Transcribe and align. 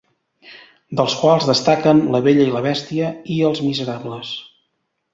Dels 0.99 1.17
quals 1.25 1.45
destaquen 1.51 2.01
'La 2.15 2.23
Bella 2.29 2.49
i 2.49 2.57
la 2.57 2.65
Bèstia' 2.71 3.15
i 3.37 3.39
'Els 3.39 3.65
Miserables'. 3.71 4.37